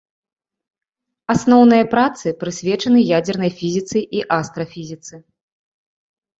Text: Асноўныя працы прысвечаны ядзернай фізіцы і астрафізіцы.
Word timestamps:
Асноўныя 1.33 1.83
працы 1.93 2.27
прысвечаны 2.41 2.99
ядзернай 3.19 3.51
фізіцы 3.61 3.99
і 4.21 4.27
астрафізіцы. 4.41 5.25